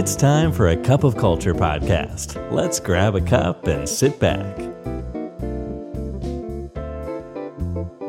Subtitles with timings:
[0.00, 2.28] It's time for a cup of culture podcast.
[2.58, 4.54] Let's grab a cup and sit back.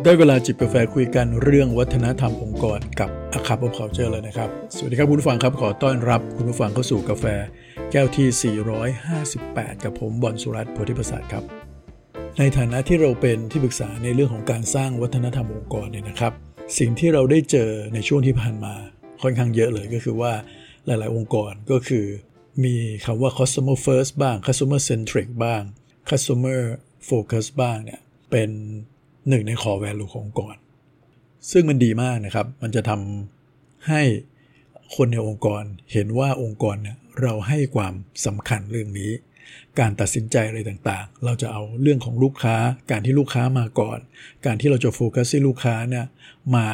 [0.03, 7.25] ได้เวลาจิบกาแฟคุยกันเรื่องวัฒนธรรมองค์กรกับ A Cup of Culture เลยนะครับ สวัสดีครับคุณผู้ฟังครับขอต้อนรับคุณผู้ฟังเข้าสู่กาแฟ
[7.91, 8.55] แก้วที่
[9.17, 11.43] 458 กับผมบอลสุรัตน์โพธิประสาทครับ
[12.39, 16.33] ในฐานะที่เราเป็นที่ปรึกษาในเรื่องของการสร้างวัฒนธรรมองค์กรเนี่ยนะครับ
[16.79, 18.73] สิ่งที่เราได้เจอในช่วงที่ผ่านมา
[19.21, 20.33] ค่อนข้างเยอะเลยก็คือว่า
[20.87, 22.05] หลาย ๆ องค์กรก็คือ
[22.63, 25.61] มีคำว่า customer first บ้าง customer centric บ้าง
[26.09, 26.59] customer
[27.09, 28.01] focus บ้างเนี่ย
[28.31, 28.49] เป็น
[29.29, 30.55] หนึ่งใน core value ขององค์กร
[31.51, 34.01] ซึ่งมันดีมากนะครับ มันจะทำให้
[34.95, 37.93] คนในองค์กรเห็นว่าองค์กรเนี่ยเราให้ความ
[38.25, 39.11] สำคัญเรื่องนี้
[39.79, 42.55] การตัดสินใจอะไรต่างๆ เราจะเอาเรื่องของลูกค้า
[42.91, 43.99] การที่ลูกค้ามาก่อน
[44.45, 46.05] การที่เราจะโฟกัสที่ลูกค้าเนี่ย
[46.55, 46.67] มา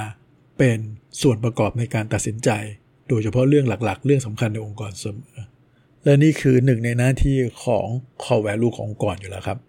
[0.58, 0.80] เป็น
[1.22, 2.50] ส่วนประกอบในการตัดสินใจ
[3.07, 5.38] โดยเฉพาะเรื่องหลักๆ เรื่องสำคัญในองค์กรเสมอ
[6.03, 7.86] และนี่คือหนึ่งในหน้าที่ของ
[8.23, 9.59] core value ขององค์กรอยู่แล้วครับ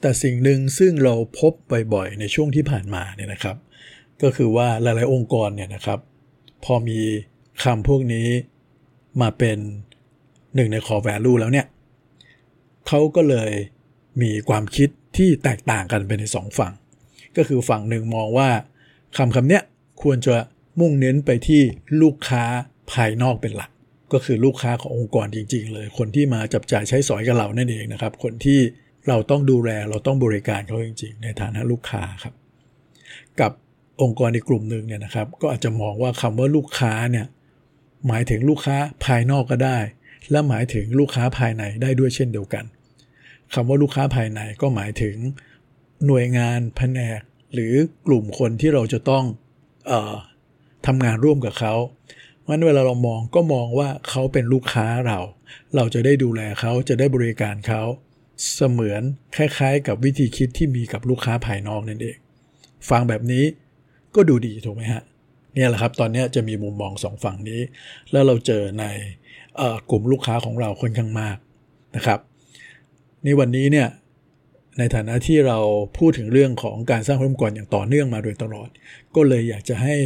[0.00, 1.52] แต่สิ่งหนึ่งซึ่งเราพบ
[1.94, 3.56] บ่อยๆในช่วงที่ผ่านมาเนี่ยนะครับ
[4.22, 5.98] ก็คือว่าหลายๆองค์กรเนี่ยนะครับ
[6.64, 7.00] พอมี
[7.62, 8.28] คำพวกนี้
[9.20, 9.58] มาเป็น
[10.54, 11.66] หนึ่งใน core value แล้วเนี่ย
[12.88, 13.50] เขาก็เลย
[14.22, 16.72] มีความคิดที่แตกต่างกันไปในสองฝั่ง
[17.36, 18.48] ก็คือฝั่งหนึ่งมองว่า
[19.16, 19.62] คำคำเนี้ย
[20.02, 20.34] ควรจะ
[20.80, 21.62] มุ่งเน้นไปที่
[22.02, 22.44] ลูกค้า
[22.92, 23.70] ภายนอกเป็นหลัก
[24.12, 28.60] ก็คือลูกค้าขององค์กรจริง ๆ เลย คนที่มาจับจ่ายใช้สอยกับเรานั่นเองนะครับ คนที่
[29.08, 32.34] เราต้องดูแลเราต้องบริการเขาจริง ๆ ในฐานะลูกค้าครับ
[33.40, 33.52] กับ
[34.02, 37.26] องค์กรในกลุ่มหนึ่งเนี่ยนะครับ ก็อาจจะมองว่าคำว่าลูกค้าเนี่ย
[38.08, 39.78] หมายถึงลูกค้าภายนอกก็ได้
[40.30, 42.64] และหมายถึงลูกค้าภายในได้ด้วยเช่นเดียวกัน
[43.54, 45.16] คำว่าลูกค้าภายในก็หมายถึง
[46.06, 47.20] หน่วยงานแผนก
[47.54, 47.72] หรือ
[48.06, 49.24] กลุ่มคนที่เราจะต้อง
[49.86, 50.14] เอ่อ
[50.86, 51.74] ทำงานร่วมกับเขา
[52.40, 55.18] เพราะนั้นเวลาเรามองก็มองว่าเขาเป็นลูกค้าเรา
[55.76, 57.82] เราจะได้ดูแลเขาจะได้บริการเขา
[58.54, 59.02] เสมือน
[59.36, 62.16] คล้ายๆ กับวิธีคิดที่มีกับลูกค้าภายนอกนั่นเอง
[62.90, 63.44] ฟังแบบนี้
[64.14, 65.02] ก็ดูดีถูกไหมฮะ
[65.54, 67.60] เนี่ยแหละครับตอนนี้จะมีมุมมองสองฝั่งนี้
[68.12, 68.84] แล้วเราเจอใน
[69.90, 71.36] กลุ่มลูกค้าของเราค่อนข้างมาก
[71.96, 72.18] นะครับ
[73.24, 73.88] ในวันนี้เนี่ย
[74.78, 75.58] ในฐานะที่เรา
[75.98, 78.68] พูดถึงเรื่องของการสร้างองค์กรอย่างต่อเนื่องมาโดยตลอด
[79.14, 79.96] ก็เลยอยากจะให้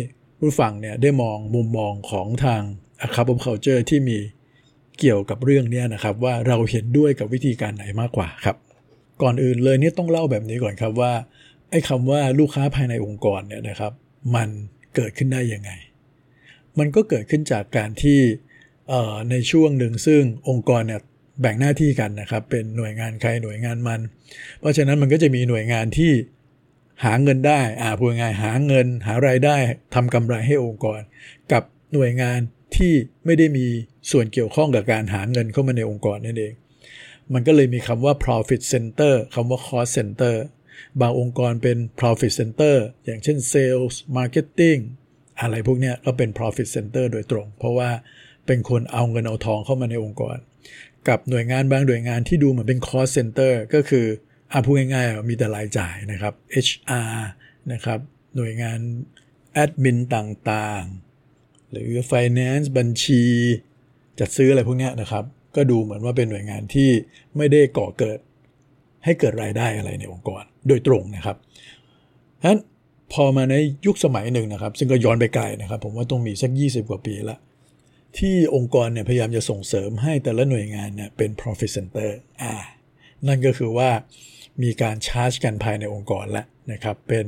[0.43, 2.63] ผู้ฟังเนี่ยได้มองมุมมองของทาง
[3.07, 4.19] a c a p of Culture ที่มี
[4.99, 8.57] เกี่ยวกับเรื่องนี้นะครับ ว่าเราเห็นด้วยกับวิธีการไหนมากกว่าครับ
[9.23, 11.13] ก่อนอื่นเลยนี่ต้องเล่าแบบนี้ก่อนครับว่า
[11.71, 13.93] ไอ้คำว่าลูกค้าภายในองค์กรเนี่ยนะครับ
[14.35, 14.49] มัน
[14.95, 15.71] เกิดขึ้นได้ยังไง
[16.79, 18.21] มันก็เกิดขึ้นจากการที่
[19.31, 21.01] ในช่วงหนึ่งซึ่งองค์กรเนี่ย
[21.41, 24.01] แบ่งหน้าที่กันนะครับ เป็นหน่วยงานใครหน่วยงานมัน
[24.61, 26.13] เพราะฉะนั้นมันก็จะมีหน่วยงานที่
[27.05, 29.57] หาเงินได้อ่าพูดง่ายหาเงินหารายได้
[29.95, 31.01] ทำกำไรให้องค์กร
[31.53, 32.41] กับหน่วยงาน
[32.77, 32.93] ที่
[33.25, 33.67] ไม่ได้มี
[34.11, 36.53] ส่วนเกี่ยวข้องกับการหาเงินเข้ามาในองค์กรนั่นเอง
[37.33, 40.35] มันก็เลยมีคำว่า profit center คำว่า cost center
[41.01, 44.81] บางองค์กรเป็น profit center อย่างเช่น sales marketing
[45.41, 47.91] อะไรพวกนี้ก็เป็น profit center โดยตรง เพราะว่า
[48.47, 50.37] เป็นคนเอาเงินเอาทองเข้ามาในองค์กร
[51.09, 54.07] กับหน่วยงานบางหน่วยงานที่ดูเหมือนเป็น cost center ก็คือ
[54.53, 56.35] อาพูดง่ายๆมีแต่รายจ่ายนะครับ
[56.67, 57.15] HR
[57.73, 58.01] นะครับ
[58.37, 58.79] หน่วยงาน
[59.53, 63.23] แอดมินต่างๆ หรือ finance บัญชี
[64.21, 65.25] จัดซื้ออะไรพวกนี้นะครับ
[65.57, 66.91] ก็ดูเหมือนว่าเป็นหน่วยงานที่
[67.37, 68.19] ไม่ได้ก่อเกิด
[69.05, 71.37] ให้เกิดรายได้อะไรในองค์กรโดยตรงนะครับ
[72.41, 72.61] ฉะนั้น
[73.13, 73.55] พอมาใน
[73.87, 77.37] ยุคสมัยหนึ่งนะครับ ซึ่งก็ย้อนไปไกลนะครับ ผมว่าต้องมีสัก 20 กว่าปีละ
[78.19, 82.11] ที่องค์กรเนี่ยพยายามจะส่งเสริมให้แต่ละหน่วยงานเนี่ยเป็น profit center
[82.43, 82.55] อ่า
[83.27, 83.91] นั่นก็คือว่า
[84.63, 87.27] มีการชาร์จกันภายในองค์กรแล้วนะครับ เป็น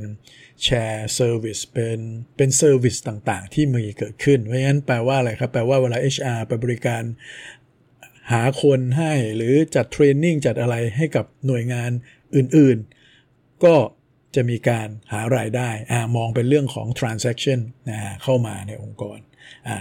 [0.64, 1.98] shared service เป็น
[2.36, 7.02] เป็น service ต่างๆ ที่มีเกิดขึ้น เพราะฉะนั้นแปลว่าอะไรครับ แปลว่าเวลา HR ไปบริการ
[8.32, 11.90] หาคนให้หรือจัด training จัดอะไรให้กับหน่วยงาน
[12.36, 13.74] อื่นๆ ก็
[14.34, 19.18] จะมีการหารายได้อ่ามองเป็นเรื่องของ transaction นะเข้ามาในองค์กร
[19.68, 19.76] อ่า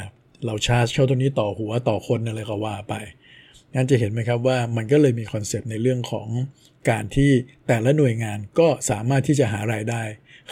[0.46, 2.94] เราชาร์จเข้าตัวนี้ต่อหัวต่อคนอะไรก็ว่าไป
[3.76, 6.28] งั้นจะเห็นไหมครับว่ามันก็เลยมี concept ในเรื่องของ
[6.90, 7.32] การที่
[7.68, 10.02] แต่ละหน่วยงานก็สามารถที่จะหารายได้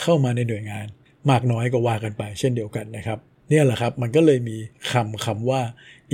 [0.01, 0.85] เข้ามาในหน่วยงาน
[1.29, 3.19] มากน้อยก็ว่ากันไป เช่นเดียวกันนะครับ
[3.51, 4.57] นี่แหละครับมันก็เลยมี
[4.91, 5.61] คำคำว่า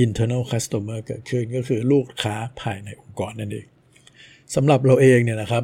[0.03, 3.65] internal customer เกิดขึ้นก็คือลูกค้าภายในองค์กรนั่นเอง
[4.55, 5.63] สำหรับเราเองเนี่ยนะครับ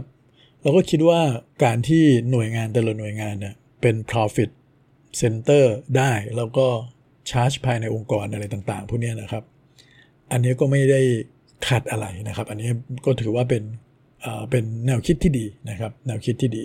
[0.61, 1.21] เราก็คิดว่า
[1.63, 4.49] การที่หน่วยงานแต่ละหน่วยงานเนี่ยเป็น profit
[5.21, 5.65] center
[5.97, 6.67] ได้แล้วก็
[7.29, 9.43] ชาร์จภายในองค์กรอะไรต่าง ๆ พวกนี้นะครับ
[10.31, 11.01] อันนี้ก็ไม่ได้
[11.67, 12.69] ขัดอะไรนะครับ อันนี้
[13.05, 13.63] ก็ถือว่าเป็น
[14.49, 16.63] เป็นแนวคิดที่ดีนะครับ แนวคิดที่ดี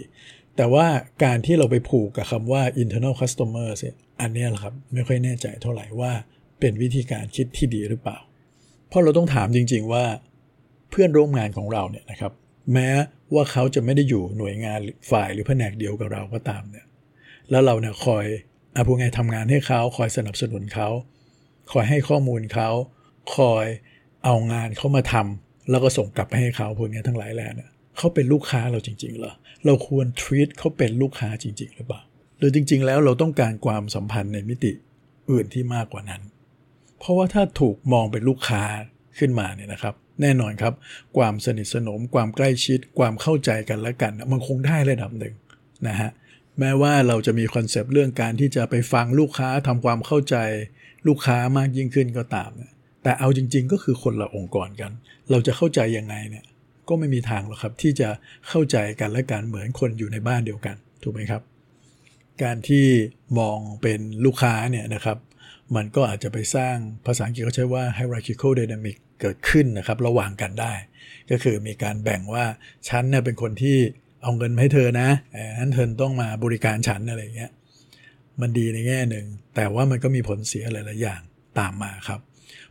[0.57, 0.87] แต่ว่า
[1.25, 3.69] การที่เราไปผูกกับคำว่า internal customer
[4.21, 6.13] อันนี้แหละครับ ไม่ค่อยแน่ใจเท่าไหร่ว่า
[6.61, 8.19] เป็นวิธีการคิดที่ดีหรือเปล่า
[8.89, 10.05] เพราะเราต้องถามจริง ๆ ว่า
[10.91, 12.33] เพื่อนร่วมงานของเราเนี่ยนะครับ
[12.73, 12.89] แม้
[13.35, 14.81] ว่าเขาจะไม่ได้อยู่หน่วยงาน
[15.11, 16.87] ฝ่ายหรือแผนกเดียวกับเราก็ตามเนี่ย
[17.51, 18.25] แล้วเราเนี่ยคอย
[18.75, 20.89] อาพูดไงทำงานให้เขาคอยสนับสนุนเขา
[21.73, 22.71] คอยให้ข้อมูลเขา
[23.37, 23.67] คอย
[24.25, 29.35] เอางานเขามาทำ แล้วก็ส่งกลับไปให้เขาพวกนี้ทั้งหลายแหล่เนี่ยเขาเป็นลูกค้าเราจริงๆเหรอ
[29.67, 32.01] เราควร treat เขาเป็นลูกค้าจริง ๆ หรือเปล่า
[32.39, 34.73] หรือจริง ๆ แล้วเราต้องการความสัมพันธ์ในมิติ
[35.31, 36.23] อื่นที่มากกว่านั้น
[36.99, 38.63] เพราะว่าถ้าถูกมองเป็นลูกค้า
[39.19, 40.75] ขึ้นมาเนี่ยนะครับ แน่นอนครับ
[41.17, 45.35] ความสนิทสนม ความใกล้ชิด ความเข้าใจกันและกัน มันคงได้ระดับหนึ่ง
[45.89, 46.11] นะฮะ
[46.59, 50.37] แม้ว่าเราจะมีคอนเซปต์เรื่องการที่จะไปฟังลูกค้าทำความเข้าใจ
[51.07, 52.73] ลูกค้ามากยิ่งขึ้นก็ตามเนี่ย
[53.09, 54.93] แต่เอาจริง ๆ ก็คือคนละองค์กรกัน
[55.31, 56.45] เราจะเข้าใจยังไงเนี่ย
[56.89, 58.09] ก็ไม่มีทางหรอกครับที่จะ
[58.49, 61.43] เข้าใจกันและกันเหมือนคนอยู่ในบ้านเดียวกันถูกไหมครับ
[62.43, 62.87] การที่
[63.39, 65.19] มองเป็นลูกค้าเนี่ยนะครับ
[65.77, 66.77] มันก็อาจจะไปสร้าง
[67.07, 70.73] ภาษาอังกฤษเขาใช้ว่า hierarchical dynamic เกิดขึ้นนะครับระหว่างกันได้
[71.31, 72.45] ก็คือมีการแบ่งว่า
[72.89, 73.77] ฉันเนี่ยเป็นคนที่
[74.23, 75.09] เอาเงินมาให้เธอนะ
[75.61, 77.51] นั้นเธอต้องมาบริการฉันอะไรเงี้ย
[78.41, 81.21] มันดีในแง่หนึ่ง แต่ว่ามันก็มีผลเสียหลายๆอย่าง
[81.59, 82.21] ตามมาครับ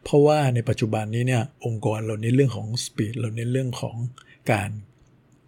[0.04, 3.96] เพราะว่าในปัจจุบันนี้เนี่ยองค์กรเราเน้นเรื่องของสปีดเราเน้นเรื่องของ
[4.52, 4.70] การ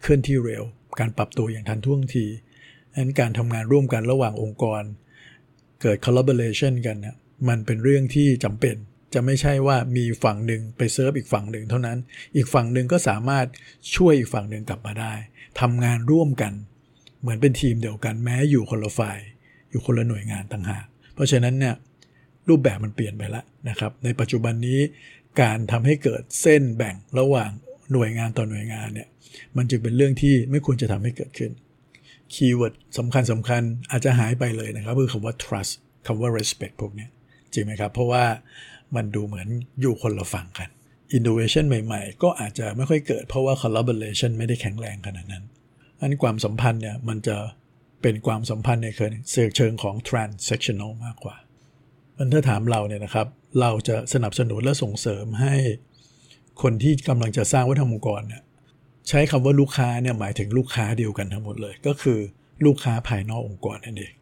[0.02, 0.64] เคลื่อนที่เร็ว
[1.00, 2.26] การปรับตัวอย่างทันท่วงที
[2.96, 4.82] นั้นการทำงานร่วมกันระหว่างองค์กร
[5.82, 7.16] เกิด collaboration กันเนี่ย
[7.48, 8.76] มันเป็นเรื่องที่จำเป็น
[9.14, 11.98] จะไม่ใช่ว่ามีฝั่งหนึ่งไปเซิร์ฟอีกฝั่งหนึ่งเท่านั้น
[12.36, 13.46] อีกฝั่งหนึ่งก็สามารถ
[13.96, 15.14] ช่วยอีกฝั่งหนึ่งกลับมาได้
[15.60, 16.54] ทำงานร่วมกัน
[17.22, 19.20] เหมือนเป็นทีมเดียวกันแม้อยู่คนละฝ่าย
[19.70, 21.76] อยู่คนละหน่วยงานต่างหาก เพราะฉะนั้นเนี่ย
[22.50, 24.80] รูปแบบมันเปลี่ยนไปแล้วนะครับในปัจจุบันนี้
[25.42, 27.50] การทำให้เกิดเส้นแบ่งระหว่าง
[27.92, 29.08] หน่วยงานต่อหน่วยงานเนี่ย
[29.58, 31.52] มันจึงเป็นเรื่องที่ไม่ควรจะทำให้เกิดขึ้น
[32.34, 33.62] คีย์เวิร์ดสำคัญสำคัญ
[33.92, 35.74] อาจจะหายไปเลยนะครับคือคำว่า trust
[36.08, 37.08] คำว่า respect พวกนี้
[37.54, 38.24] จริงไหมครับ เพราะว่า
[38.96, 39.48] มันดูเหมือน
[39.82, 40.70] อยู่คนละฝั่งกัน
[41.18, 45.44] innovation ใหม่ๆ ก็อาจจะไม่ค่อยเกิดเพราะว่า collaboration ไม่ได้แข็งแรงขนาดนั้น
[46.00, 47.38] อันความสัมพันธ์เนี่ยมันจะ
[48.02, 48.90] เป็นความสัมพันธ์ใน
[49.56, 51.36] เชิงของ transactional มากกว่า
[52.20, 53.28] มันถ้าถามเราเนี่ยนะครับ
[53.62, 55.56] เราจะสนับสนุนและส่งเสริมให้
[56.62, 58.42] คนที่กำลังจะสร้างวัฒนธรรมองค์กรเนี่ย
[59.10, 62.20] ใช้คำว่าลูกค้าเนี่ยหมายถึงลูกค้าเดียวกันทั้งหมดเลย ก็คือ
[62.66, 64.14] ลูกค้าภายนอกองค์กรนั่นเอง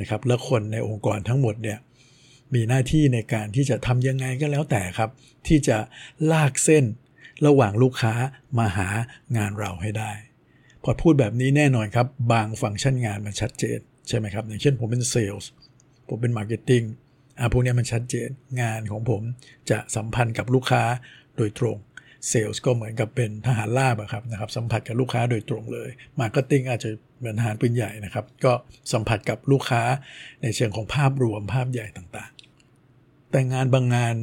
[0.00, 1.78] นะครับและคนในองค์กรทั้งหมดเนี่ย
[2.54, 5.10] มีหน้าที่ในการที่จะทำยังไงก็แล้วแต่ครับ
[5.46, 5.78] ที่จะ
[6.32, 6.84] ลากเส้น
[7.46, 8.12] ระหว่างลูกค้า
[8.58, 8.88] มาหา
[9.36, 10.12] งานเราให้ได้
[10.84, 13.78] พอพูดแบบนี้แน่นอนครับ บางฟังก์ชันงานมันชัดเจน
[14.08, 15.48] ใช่ไหมครับ อย่างเช่นผมเป็นเซลล์
[16.08, 16.82] ผมเป็น marketing
[17.40, 18.28] อะพวกนี้มันชัดเจน
[18.62, 19.22] งานของผม
[19.70, 20.82] จะสัมพันธ์กับลูกค้า
[21.36, 21.76] โดยตรง
[22.28, 25.90] เซลล์ก็เหมือนกับเป็นทหารลาบครับนะครับสัมผัสกับลูกค้าโดยตรงเลย
[26.20, 28.52] marketing อาจจะเหมือนทหารปืนใหญ่นะครับ ก็
[28.92, 29.82] สัมผัสกับลูกค้า
[30.42, 34.14] ในเชิงของภาพรวมภาพใหญ่ต่างๆ แต่งานบางงาน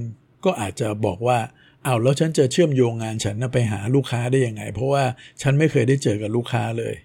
[0.45, 1.39] ก็อาจจะบอกว่า
[1.83, 5.03] เอาแล้วฉันจะเชื่อมโยงงานฉันไปหาลูกค้าได้ยังไง เพราะว่า
[5.41, 6.95] ฉันไม่เคยได้เจอกับลูกค้าเลย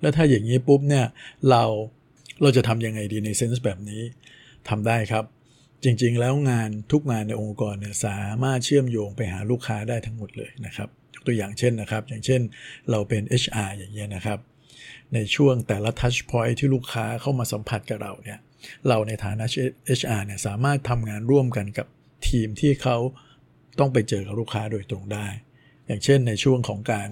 [0.00, 1.06] แล้วถ้าอย่างนี้ปุ๊บเนี่ย
[1.50, 1.62] เรา
[2.42, 4.02] เราจะทำยังไงดีในเซนส์แบบนี้
[4.68, 5.24] ทำได้ครับ
[5.84, 12.40] จริงๆ แล้วงานทุกงานในองค์กรเนี่ยสามารถเชื่อมโยงไปหาลูกค้าได้ทั้งหมดเลยนะครับยกตัวอย่างเช่นนะครับ อย่างเช่น
[12.90, 14.38] เราเป็น HR อย่างเงี้ยนะครับ
[15.14, 18.38] ในช่วงแต่ละ touch point ที่ลูกค้าเข้ามาสัมผัสกับเราเนี่ย
[18.88, 19.44] เราในฐานะ
[19.98, 21.86] HR เนี่ยสามารถทำงานร่วมกันกับ
[22.28, 22.96] ทีมที่เขา
[23.78, 25.26] ต้องไปเจอกับลูกค้าโดยตรงได้
[25.86, 27.08] อย่างเช่นในช่วงของการ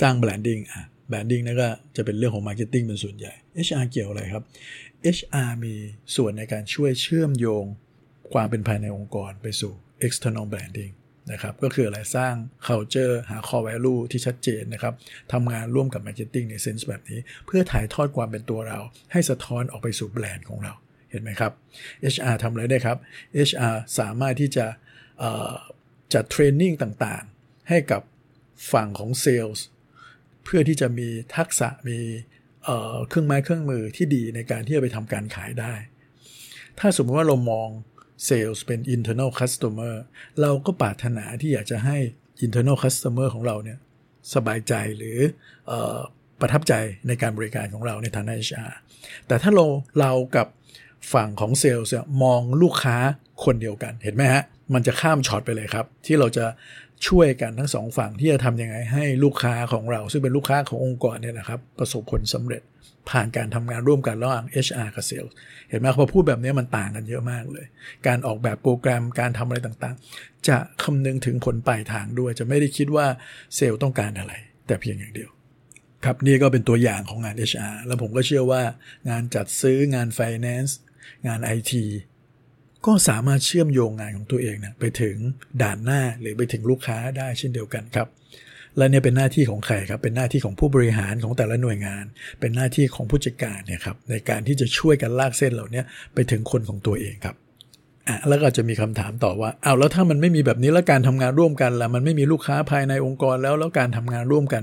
[0.00, 3.32] สร้าง branding อะ branding นั่นก็จะเป็นเรื่องของ marketing เป็นส่วนใหญ่
[3.66, 4.44] HR เกี่ยวอะไรครับ
[5.16, 5.74] HR มี
[6.16, 7.64] ส่วนในการช่วยเชื่อมโยง
[8.32, 9.72] ความเป็นภายในองค์กรไปสู่
[10.06, 10.92] external branding
[11.32, 12.34] นะครับก็คืออะไรสร้าง
[12.66, 14.94] culture หา core value ที่ชัดเจนนะครับ
[15.32, 18.78] ทำงานร่วมกับ marketing ในเซนส์แบบนี้ เพื่อถ่ายทอดความเป็นตัวเรา
[19.12, 20.72] ให้สะท้อนออกไปสู่แบรนด์ของเรา
[21.10, 21.52] เห็นไหมครับ
[22.14, 22.98] HR ทำอะไรได้ครับ
[23.48, 24.66] HR สามารถที่จะ
[26.14, 28.02] จัดเทรนนิ่งต่างๆ ให้กับ
[28.72, 29.56] ฝั่งของเซลล์
[30.50, 31.98] เพื่อที่จะมีทักษะมี
[33.08, 35.74] เครื่องไม้เครื่องมือที่ดีในการที่จะไปทำการขายได้
[36.78, 37.68] ถ้าสมมติว่าเรามอง
[38.24, 39.94] เซลล์เป็น internal customer
[40.40, 41.96] เราก็ปรารถนาที่อยากจะให้
[42.44, 43.78] internal customer ของเราเนี่ย
[44.34, 45.18] สบายใจหรือ
[45.70, 45.72] อ
[46.40, 46.74] ประทับใจ
[47.08, 48.72] ในการบริการของเราในฐานะ HR
[49.26, 49.64] แต่ถ้าเรา
[50.00, 50.46] เรากับ
[51.12, 51.86] ฝั่งของเซลล์
[52.22, 52.96] มองลูกค้า
[53.44, 54.42] คนเดียวกัน เห็นไหมฮะ
[54.74, 56.46] มันจะข้ามช็อตไปเลยครับ ที่เราจะ
[57.06, 62.62] ช่วยกันทั้งสองฝั่งที่จะทำยังไงให้ลูกค้าของเรา ซึ่งเป็นลูกค้าขององค์กรเนี่ยนะครับ ประสบผลสำเร็จ
[63.10, 65.32] ผ่านการทำงานร่วมกันระหว่าง HR กับเซลล์
[65.68, 67.66] เห็นไหมพอพูดแบบนี้มันต่างกันเยอะมากเลย
[68.06, 73.06] การออกแบบโปรแกรมการทำอะไรต่างๆ จะคำนึงถึงผลปลายทางด้วย จะไม่ได้คิดว่า
[73.56, 74.32] เซลล์ต้องการอะไร
[74.66, 75.30] แต่เพียงอย่างเดียว
[76.04, 78.62] ครับนี่ก็เป็นตัวอย่างของงาน HR แล้วผมก็เชื่อว่า
[79.10, 80.72] งานจัดซื้องาน Finance
[81.26, 81.72] งาน IT
[82.86, 85.16] ก็สามารถเชื่อมโยงงานของตัวเองเนี่ยไปถึง
[85.62, 88.08] ด่านหน้าหรือไปถึงลูกค้าได้เช่นเดียวกันครับ
[88.76, 92.04] และเนี่ยเป็นหน้าที่ของใครครับ เป็นหน้าที่ของผู้บริหารของแต่ละหน่วยงาน
[92.40, 95.82] เป็นหน้าที่ของผู้จัดการเนี่ยครับในการที่จะช่วยกันลากเส้นเหล่านี้
[96.14, 97.36] ไปถึงคนของตัวเองครับ
[98.08, 104.62] อะแล้วก็จะมีคำถามต่อว่าเอาแล้วถ้ามันไม่มีแบบนี้แล้วการทำงานร่วมกันล่ะมันไม่มีลูกค้าภายในองค์กรแล้วแล้วการทำงานร่วมกัน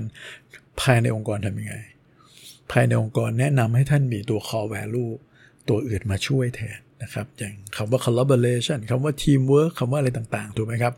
[0.80, 1.74] ภายในองค์กรทำยังไง
[2.72, 5.12] ภายในองค์กรแนะนำให้ท่านมีตัว core value
[5.68, 10.94] ตัวอื่นมาช่วยแทน นะครับอย่างคำว่า collaboration คำว่า teamwork คำว่าอะไรต่างๆ ถูกไหมครับ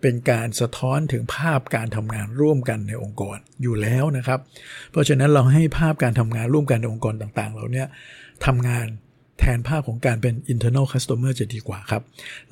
[0.00, 4.40] เป็นการสะท้อนถึงภาพการทำงานร่วมกันในองค์กรอยู่แล้วนะครับ
[4.90, 7.88] เพราะฉะนั้นเราให้ภาพการทำงานร่วมกันในองค์กรต่างๆ เราเนี่ย
[8.46, 8.86] ทำงาน
[9.38, 12.02] แทนภาพของการเป็น internal customer จะดีกว่าครับ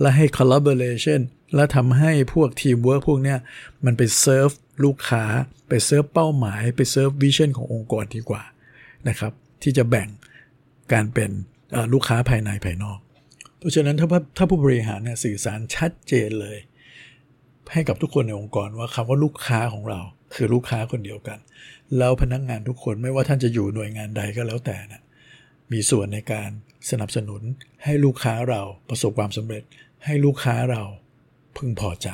[0.01, 1.21] และให้ collaboration
[1.55, 3.39] และทำให้พวก teamwork พวกเนี้ย
[3.85, 4.51] มันไปเซิร์ฟ
[4.85, 5.25] ลูกค้า
[5.69, 8.43] ไปเซิร์ฟเป้าหมาย ไป serve vision ขององค์กรดีกว่า
[9.09, 10.09] นะครับ ที่จะแบ่ง
[10.93, 11.31] การเป็น
[11.93, 12.99] ลูกค้าภายในภายนอก
[13.59, 16.59] เพราะฉะนั้นถ้าถ้าผู้บริหารเนี่ยสื่อสารชัดเจนเลย
[17.73, 20.01] ให้กับทุกคนในองค์กรว่าคำว่าลูกค้าของเรา
[20.35, 21.39] คือลูกค้าคนเดียวกัน
[21.99, 25.03] แล้วพนักงงานทุกคนไม่ว่าท่านจะอยู่หน่วยงานใดก็แล้วแต่นะ
[25.73, 26.51] มีส่วนในการ
[26.91, 27.43] สนับสนุน
[27.85, 29.63] ให้ลูกค้าเราประสบความสำเร็จ
[30.05, 30.83] ให้ลูกค้าเรา
[31.57, 32.09] พึงพอใจ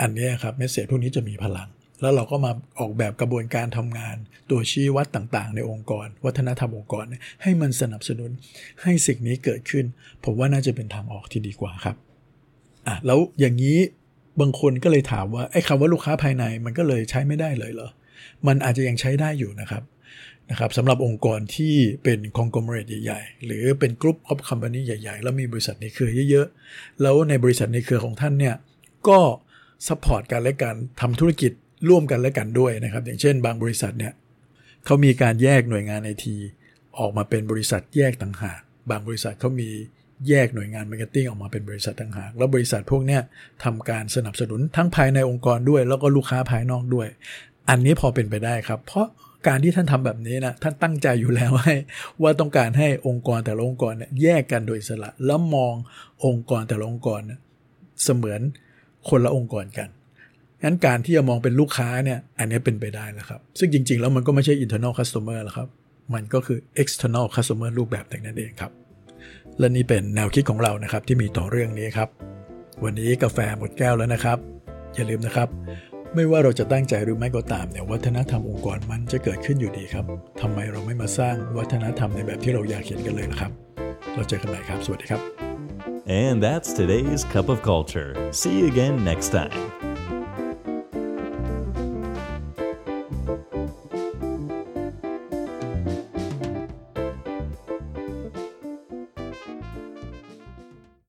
[0.00, 1.68] อันนี้ครับเมสเซจพวกนี้จะมีพลัง
[2.00, 4.16] แล้วเราก็มาออกแบบกระบวนการทำงาน
[4.50, 7.04] ตัวชี้วัดต่างๆ ในองค์กร วัฒนธรรมองค์กร
[7.42, 8.30] ให้มันสนับสนุน
[8.82, 9.84] ให้สิ่งนี้เกิดขึ้น
[10.24, 11.96] ผมว่าน่าจะเป็นทางออกที่ดีกว่าครับ
[12.86, 13.78] อะแล้วอย่างนี้
[14.40, 17.90] บางคนก็เลยถามว่าไอ้คำว่าลูกค้าภายในมันก็เลยใช้ไม่ได้เลยเหรอ
[18.46, 19.82] มันอาจจะยังใช้ได้อยู่นะครับ
[20.50, 21.74] นะครับสำหรับองค์กรที่
[22.04, 28.54] เป็น conglomerate ใหญ่ๆ หรือเป็น group of company ใหญ่ๆ แล้วมีบริษัทในเครือเยอะๆ แล้วในบริษัทในเครือของท่านเนี่ย
[29.08, 29.18] ก็
[29.88, 31.52] support กันและกันทำธุรกิจ
[31.88, 34.12] ร่วมกันและกันด้วยนะครับ อย่างเช่น บางบริษัทเนี่ย
[34.84, 36.36] เขามีการแยกหน่วยงานไอที
[36.98, 39.68] ออกมาเป็นบริษัทแยกต่างหาก บางบริษัทเขามี
[40.28, 43.22] แยกหน่วยงาน marketing ออกมาเป็นบริษัทต่างหาก แล้วบริษัทพวกเนี้ย
[43.64, 47.08] ทำการสนับสนุนทั้งภายในองค์กรด้วย แล้วก็ลูกค้าภายนอกด้วย
[47.70, 49.06] อันนี้พอเป็นไปได้ครับ เพราะ
[49.48, 51.74] การที่ท่านทำแบบนี้นะท่านตั้งใจอยู่แล้วให้
[52.22, 55.74] ว่าต้องการให้องค์กรแต่ละองค์กรเนี่ยแยกกันโดยอิสระแล้วมอง
[56.26, 57.20] องค์กรแต่ละองค์กร
[58.02, 58.40] เสมือน
[59.08, 59.88] คนละองค์กรกัน
[60.62, 65.68] งั้นการที่จะมองเป็นลูกค้าเนี่ยอันนี้เป็นไปได้แล้วครับ ซึ่งจริง ๆ แล้วมันก็ไม่ใช่ internal customer แล้วครับ
[66.14, 68.72] มันก็คือ external customer รูปแบบแต่นั้นเองครับ
[69.58, 72.08] และนี่เป็นแนวคิดของเรานะครับที่มีต่อเรื่องนี้ครับ
[72.84, 74.38] วันนี้กาแฟหมดแก้วแล้วนะครับ
[74.94, 75.48] อย่าลืมนะครับ
[76.14, 80.04] ไม่ว่าเราจะตั้งใจหรือไม่ก็ตามเนี่ยวัฒนธรรมองค์กรมันจะเกิดขึ้นอยู่ดีครับ
[80.40, 83.52] ทำไมเราไม่มาสร้างวัฒนธรรมในแบบที่เราอยากเห็นกันเลยล่ะครับ
[84.14, 85.22] เราเจอกันใหม่ครับสวัสดีครับ
[86.22, 88.10] And that's today's cup of culture.
[88.40, 89.87] See you again next time.